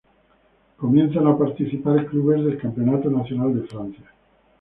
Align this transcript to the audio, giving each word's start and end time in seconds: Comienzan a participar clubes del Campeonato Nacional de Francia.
Comienzan 0.77 1.27
a 1.27 1.37
participar 1.37 2.07
clubes 2.07 2.43
del 2.43 2.57
Campeonato 2.57 3.07
Nacional 3.11 3.53
de 3.53 3.67
Francia. 3.67 4.11